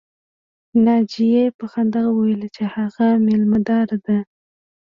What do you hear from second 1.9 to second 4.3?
وویل چې هغه مېلمه داره ده